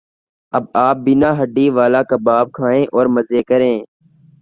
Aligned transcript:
اب 0.53 0.63
آپ 0.85 0.97
بینا 1.05 1.29
ہڈی 1.39 1.67
والا 1.77 2.01
کباب 2.09 2.45
کھائیں 2.57 2.83
اور 2.95 3.05
مزے 3.15 3.41
کریں 3.49 3.75